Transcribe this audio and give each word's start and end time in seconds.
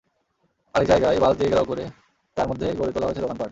আরেক 0.75 0.87
জায়গায় 0.87 1.17
বাঁশ 1.19 1.33
দিয়ে 1.37 1.49
ঘেরাও 1.51 1.65
করে 1.65 1.83
তার 2.37 2.47
মধ্যে 2.47 2.67
গড়ে 2.79 2.91
তোলা 2.93 3.07
হয়েছে 3.07 3.21
দোকানপাট। 3.21 3.49